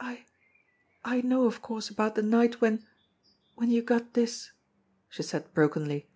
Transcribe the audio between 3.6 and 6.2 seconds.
you got this," she said brokenly.